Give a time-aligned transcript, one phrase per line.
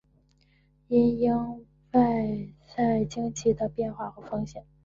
[0.87, 1.37] 因应
[1.91, 4.65] 外在经济的变化和风险